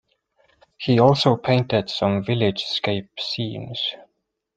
He 0.79 0.99
also 0.99 1.35
painted 1.37 1.91
some 1.91 2.23
village-scape 2.23 3.11
scenes. 3.19 3.79